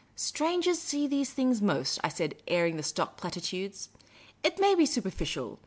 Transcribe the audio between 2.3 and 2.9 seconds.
airing the